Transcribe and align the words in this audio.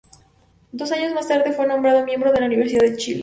Dos 0.71 0.91
años 0.93 1.13
más 1.13 1.27
tarde, 1.27 1.51
fue 1.53 1.67
nombrado 1.67 2.03
miembro 2.03 2.31
de 2.33 2.39
la 2.39 2.47
Universidad 2.47 2.81
de 2.81 2.97
Chile. 2.97 3.19